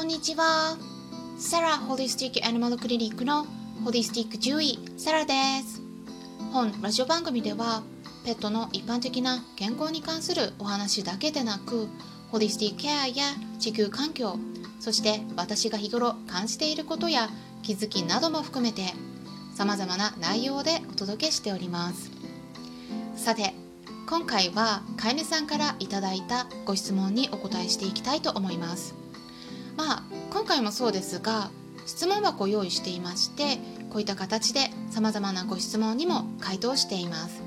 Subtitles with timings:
[0.00, 0.78] こんにちは。
[1.36, 3.44] サラホリスティックアニマルクリニックの
[3.84, 5.82] ホリスティック獣医サラです。
[6.54, 7.82] 本ラジオ番組では
[8.24, 11.86] ペットの一般的な健康に関するお話だけでなく
[12.30, 13.24] ホリスティックケアや
[13.58, 14.38] 地球環境
[14.80, 17.28] そして私が日頃感じていることや
[17.62, 18.94] 気づきなども含めて
[19.54, 22.10] 様々な内容でお届けしております。
[23.16, 23.52] さて
[24.08, 28.99] 今回は飼い主さんからいただいたご質問にお答えしていきたいと思います。
[29.80, 31.50] まあ今回もそうですが
[31.86, 33.56] 質問箱を用意していまして
[33.88, 37.42] こういった形で様々なご質問にも回答しています。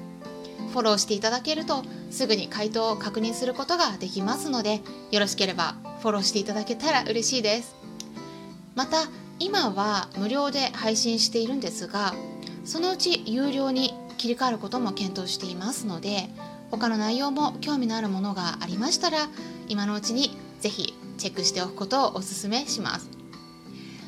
[0.71, 7.75] フォローしていただけるとすぐに回答を確認することができますのでよろしければフォローしていただけたら嬉しいです。
[8.73, 9.03] また
[9.37, 12.15] 今は無料で配信しているんですが
[12.65, 16.29] そのうち有料に切り替わることも検討していますので
[16.71, 19.27] 他の内容も興味のあるものがありましたら
[19.67, 23.09] 今のうちにぜひチェックしておくことをお勧めします。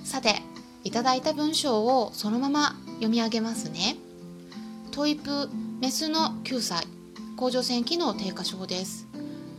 [0.04, 0.42] さて
[0.84, 3.98] いただいた文章をそのまま読み上げますね。
[4.92, 5.50] トイプ
[5.82, 6.88] メスの9歳
[7.36, 9.08] 甲状腺機能低下症です。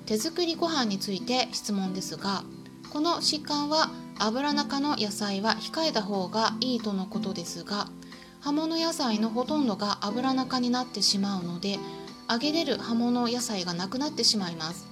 [0.07, 2.45] 手作りご飯について質問ですが
[2.93, 7.89] この疾患は油中の野菜は控えた方がいいとのことですが
[8.41, 11.79] 葉物野菜のほとんどが油中になってしまうので
[12.31, 14.87] 揚げれる葉物野菜がなくなってしまいます。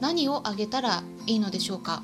[0.00, 2.02] 何を揚げたらいいのでしょうか？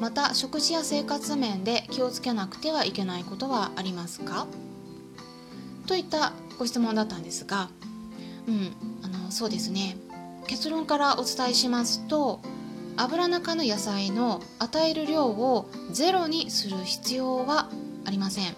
[0.00, 4.46] また食事や生活面で気をつけなくてはいけないことはありますか？
[5.86, 7.68] といったご質問だったんですが
[8.46, 9.96] うんあのそうですね。
[10.46, 12.40] 結論からお伝えしますと
[12.96, 17.68] 油中の野菜の与える量をゼロにする必要は
[18.04, 18.56] ありません。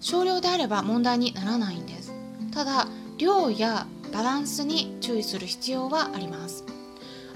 [0.00, 2.12] 少量であれば問題にならないんです。
[2.52, 2.86] ただ
[3.18, 6.64] 量やバランスに注意する必要はあります。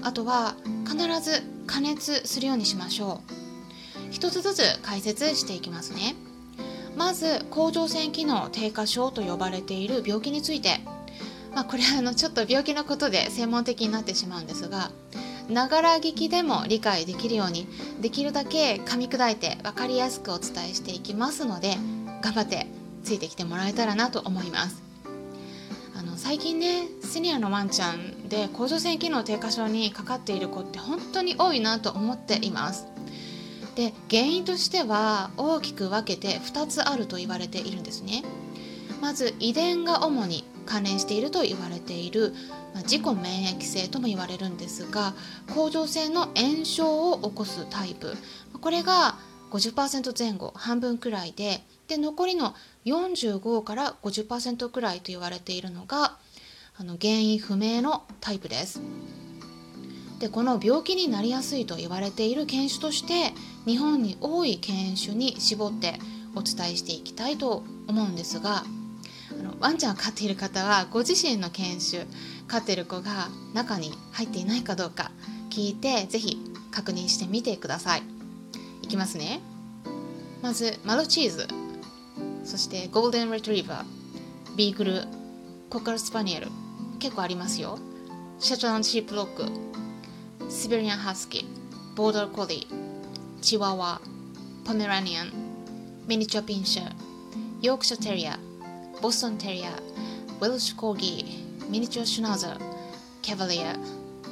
[0.05, 0.55] あとは
[0.87, 3.33] 必ず加熱するようにしましょう。
[4.11, 6.15] 一つずつ解説していきますね。
[6.95, 10.79] まず甲状腺機能低下症と呼ばれている病気について。
[11.55, 14.91] まあ、これあのちょっと病気のことで専門的になってしまうんですが
[15.49, 17.65] ながら聞きでも理解できるように
[18.01, 21.77] できるだけ噛み砕いて分かりやすくお伝えしていきますので
[22.21, 22.67] 頑張って
[23.05, 24.84] ついてきてもらえたらなと思います。
[26.05, 32.87] の最近ねシニアのワンちゃんで甲状腺機能低下症にかかっている子って本当に多いなと思っています。
[33.75, 38.23] で原因としては大きく分けて2つあると言われているんですね。
[39.01, 42.33] まず遺伝が主に関連していると言われている、
[42.73, 45.13] まあ、自己免疫性とも言われるんですが
[45.53, 48.15] 甲状腺の炎症を起こすタイプ。
[48.61, 49.17] これが
[49.51, 56.17] 50%前後半分くらいでで残りの45から50%くらいと言われているのが
[56.77, 58.81] あの原因不明のタイプです。
[60.19, 63.33] でこの病気になりやすいと言われている犬種として
[63.65, 65.99] 日本に多い犬種に絞って
[66.35, 68.63] お伝えしていきたいと思うんですが
[69.39, 72.05] あのワンちゃんを飼っている方はご自身の犬種
[72.47, 75.11] 飼ってる子が中に入っていないかどうか
[75.49, 76.37] 聞いてぜひ
[76.71, 78.03] 確認してみてください。
[78.81, 79.41] いきますね。
[80.41, 81.47] まずマルチーズ。
[82.45, 85.01] そしてゴールデンレトリーバービーグル
[85.69, 86.47] コカルスパニエル
[86.99, 87.77] 結構ありますよ
[88.39, 93.99] シャトランシープロックシベリアンハスキーボーダーコリーチワワ
[94.63, 95.33] ポメラニアン
[96.07, 96.91] ミニチュアピンシャー
[97.61, 98.39] ヨークシャテリア
[99.01, 102.59] ボストンテリア、ウェルシュコーギー、ミニチュアシュナーザー、
[103.21, 103.75] キャバリア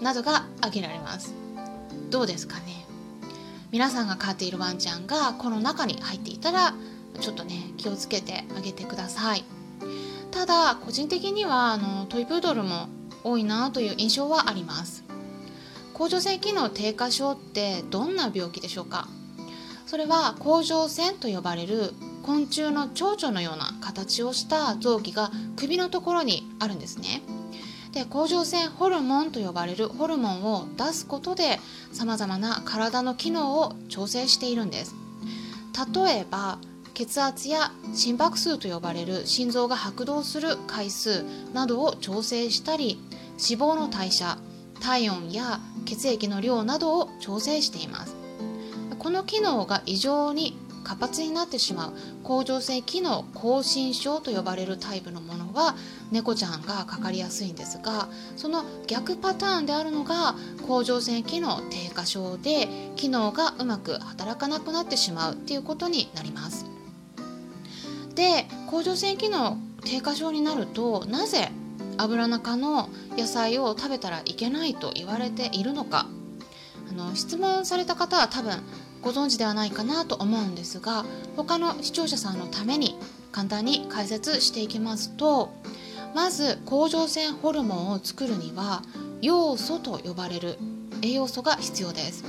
[0.02, 1.34] などが挙げられます。
[2.10, 2.86] どうですかね
[3.72, 6.74] 皆さんが飼っているワンちゃんがこの中に入っていたら
[7.20, 9.44] ちょっとね気をつけてあげてください。
[10.32, 12.88] ただ個人的にはあのトイプードルも
[13.24, 15.04] 多いなという印象はあります。
[15.94, 19.08] 甲状腺機能低下症ってどんな病気でしょうか？
[19.86, 21.94] それは甲状腺と呼ばれる
[22.24, 27.22] 昆虫の蝶々のような形をした臓器が首のところにあるんですね。
[27.92, 31.60] で甲状腺ホルモンと呼ばれるホルモンを出すことで
[31.92, 34.96] さまざまな体の機能を調整しているんです
[35.94, 36.58] 例えば
[36.94, 43.00] 血圧や心拍数と呼ばれる心臓が拍動する回数などを調整したり
[43.32, 44.38] 脂肪の代謝
[44.80, 48.16] 体温や血液の量などを調整しています
[49.00, 51.94] この機能が異常に活発になってしまう
[52.24, 55.76] 甲状腺機能亢進症と呼ばれるタイプのものは
[56.12, 60.36] 猫ちゃんがかかりやすいんですがその逆パターンであるのが
[60.68, 66.73] 甲状腺機能低下症で機能がうまく働かなくなってしまうっていうことになります。
[68.16, 71.52] で甲状腺機能低下症になるとなぜ
[71.98, 76.08] 油中の野菜を食べたらいけないと言われているのか。
[76.90, 78.62] あの質問された方は多分
[79.02, 81.06] ご存知ではないかなと思うんですが
[81.38, 82.98] 他の視聴者さんのために
[83.32, 85.54] 簡単に解説していきますと
[86.14, 88.82] まず甲状腺ホルモンを作るには
[89.22, 90.58] 要素と呼ばれる
[91.02, 92.24] 栄養素が必要です。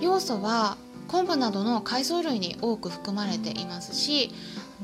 [0.00, 0.76] 要素は
[1.08, 4.30] 昆布などの海藻類に多く含まれていますし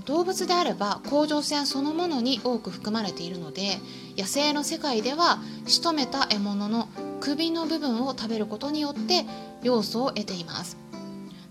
[0.07, 3.79] 動物であれば甲状腺そのものに多く含まれているので
[4.17, 6.89] 野生の世界では仕留めた獲物の
[7.21, 9.25] 首の部分を食べることによって
[9.63, 10.77] 要素を得ています。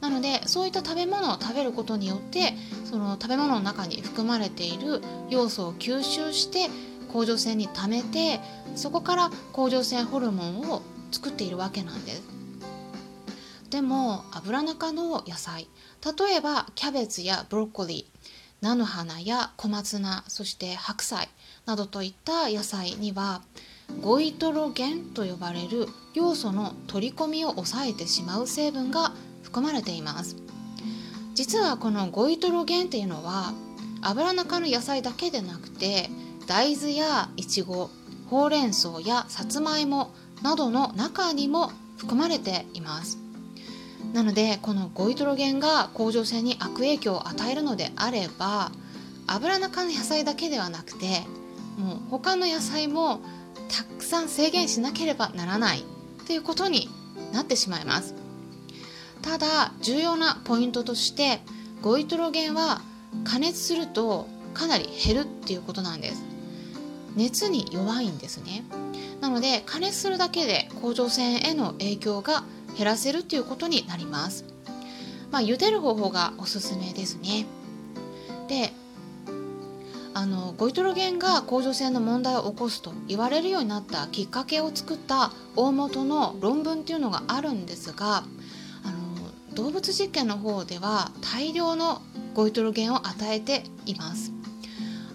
[0.01, 6.69] なのでそういった食べ物を食べることによってその食べ物の中に含まれている要素を吸収して
[7.13, 8.41] 甲状腺に溜めて
[8.75, 10.81] そこから甲状腺ホルモンを
[11.11, 12.21] 作っているわけなんです。
[13.69, 15.67] でも油中の野菜
[16.05, 18.12] 例えばキャベツやブロッコリー
[18.63, 21.27] 菜の花や小松菜そして白菜
[21.65, 23.41] などといった野菜には
[24.01, 29.11] ゴイトロゲンと呼ばれる要素の取り込みを抑えてしまう成分が
[29.43, 30.37] 含まれています。
[31.35, 33.53] 実はこのゴイトロゲンっていうのは
[34.01, 36.09] 油中の野菜だけでなくて
[36.47, 37.89] 大豆やいちご
[38.29, 43.22] ほうれん草やさつまいもなどの中にも含まれています。
[44.13, 48.71] なのでこのゴイトロゲンが甲状腺に悪影響を与えるのであれば
[49.27, 51.23] 油中の野菜だけではなくて
[51.77, 53.21] もう他の野菜も
[53.69, 55.83] たくさん制限しなければならない
[56.27, 56.89] ということに
[57.33, 58.13] なってしまいます。
[59.21, 61.39] ただ重要なポイントとして
[61.81, 62.81] ゴイトロゲンは
[63.23, 66.23] 加熱するとかなり減るっていうことなんです。
[67.15, 68.63] 熱に弱いんですね。
[69.23, 72.43] なので加熱するだけで甲状腺への影響が
[72.77, 74.43] 減らせるということになります。
[75.31, 77.45] まあ茹でる方法がおすすめですね。
[78.49, 78.73] で
[80.13, 92.01] あのゴイトロゲンが甲状腺の問題を起こすと言われるようになったきっかけを作った大元の論文っていうのがあるんですがあの動物実験の方では大量の
[92.33, 94.33] ゴイトロゲンを与えています。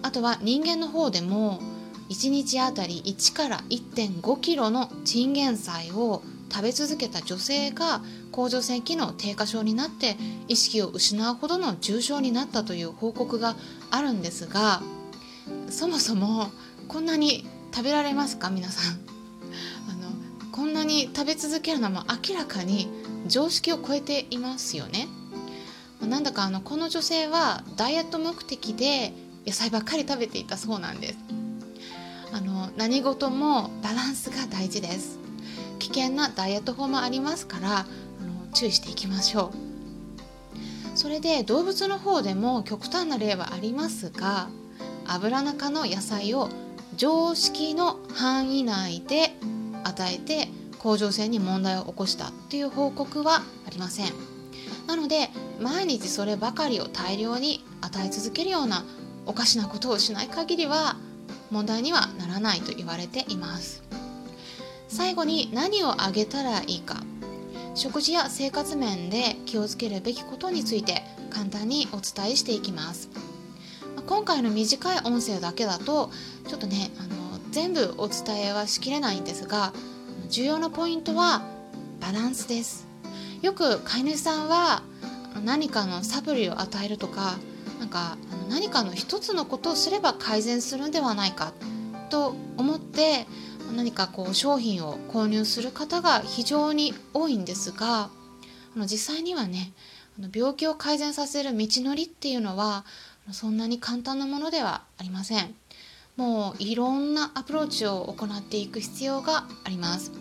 [0.01, 1.59] あとは人間の方でも
[2.09, 8.01] 1日あたり1から1.5キロのチンゲン菜を食べ続けた女性が
[8.31, 10.17] 甲状腺機能低下症になって
[10.47, 13.55] 意識を失うほどの重症になったという報告が
[13.91, 14.81] あるんですが
[15.69, 16.49] そもそも
[16.87, 18.49] こんなに食べられますか？
[18.49, 18.93] 皆さん。
[19.89, 20.09] あの
[20.51, 22.89] こんなに食べ続けるのも明らかに
[23.27, 25.07] 常識を超えていますよね。
[26.01, 29.13] なんだかあのこの女性はダイエット目的で
[29.45, 31.17] 野菜ばっかり食べていたそうなんです。
[32.79, 35.19] 何事もバランスが大事です。
[35.79, 39.51] 危険なダイエット法もありますからあの注意していきましょ
[40.95, 40.97] う。
[40.97, 44.47] それで動物の方でも極端な例はありますが
[45.05, 46.47] 油中の野菜を
[46.95, 49.33] 常識の範囲内で
[49.83, 50.47] 与えて
[50.77, 54.05] 甲状腺に問題を起こしたっていう報告はありません。
[54.87, 58.85] なので毎日そればかりを大量に与え続けるような
[59.25, 60.95] おかしなことをしない限りは
[61.51, 63.83] 問題にはならないと言われています。
[64.87, 67.03] 最後に何をあげたらいいか。
[67.75, 73.09] 食事や生活面で気をつけるべきことについて簡単にお伝えしていきます。
[74.05, 76.09] 今回の短い音声だけだと
[76.47, 79.71] ちょっとねあの全部お伝えはしきれないんですが
[80.29, 81.43] 重要なポイントは
[81.99, 82.87] バランスです。
[83.41, 84.81] よく飼い主さんは
[85.45, 87.37] 何かのサプリを与えるとか
[87.79, 88.17] なんか
[88.49, 91.53] 何かの一つのことをすれば改善するんではないか
[92.09, 93.25] と思って
[93.75, 98.09] 何かこう商品を購入する方が非常に多いんですが
[98.75, 99.71] あの実際にはね
[100.33, 102.83] 病気を改善させる道のりっていうのは
[103.31, 105.55] そんなに簡単なものではありません。
[106.19, 110.11] もういろんなアプローチを行っていく必要があります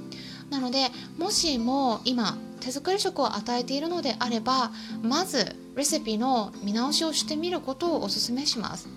[0.49, 4.71] なのでもしも今手作り食を与えているのであれば
[5.03, 8.89] まずレシピの見直しをしてみることをおすすめします。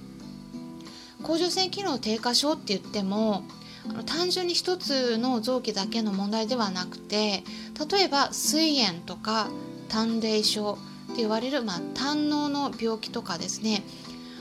[1.24, 3.44] 甲状腺機能低下症って言っても
[3.88, 7.44] あの単純に一つの臓器だけの問題ではなくて
[7.91, 9.50] 例えば膵炎とか
[9.88, 10.77] 胆泥症
[11.12, 13.84] って言われる、まあ、胆のの病気とかですね。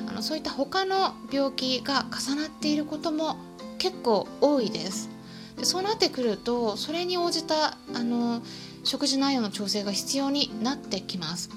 [0.09, 3.37] あのそういった他の病気が重なっていることも
[3.79, 5.11] 結構多いです。
[5.57, 8.41] でそうなってくるとそれに応じたあの
[8.85, 11.51] 食事内容の調整が必要になってきます。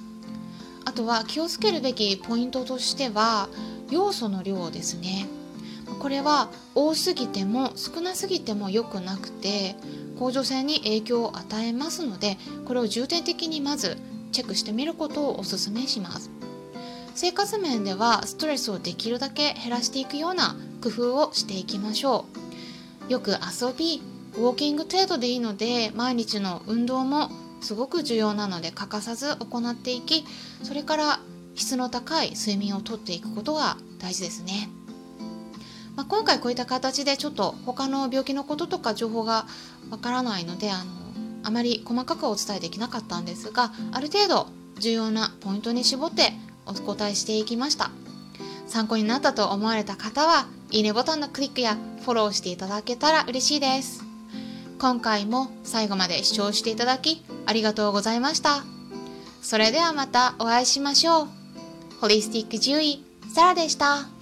[0.86, 3.48] あとは気をつけるべきポイントとしては
[3.90, 5.28] 要素の量ですね。
[6.00, 9.76] これは多すぎても少なすぎても良くなくて
[10.20, 13.98] 甲状腺に影響を与えますのでこれを重点的にまず
[14.32, 16.30] チェックしてみることをおすすめします。
[17.16, 22.26] 生活面ではストレスをできるだけ減らしていくような工夫をしていきましょ
[23.10, 23.12] う。
[23.12, 24.02] よく遊び
[24.36, 27.30] ウォーキング程度でいいので毎日の運動も
[27.62, 30.26] すごく重要なので欠かさず行っていき
[30.64, 31.20] それから
[31.56, 34.70] 質の高い睡眠をとっていくことが大事ですね。
[35.96, 39.46] まあ、今回こういった形でちょっと他の病気のこととか情報が
[39.92, 40.92] わからないのであの
[41.44, 44.48] あまり細かくお伝えできなかったんですがある程度
[44.80, 46.34] 重要なポイントに絞って
[46.66, 47.92] お答えしていきました
[48.66, 54.03] 参考になったと思われた方はいいねボタンのクリックやフォローしていただけたら嬉しいです
[54.80, 58.64] 今回も最後まで視聴していただきありがとうございました
[59.42, 61.28] それではまたお会いしましょう
[62.00, 63.04] ホリスティック獣医
[63.34, 64.13] サラでした。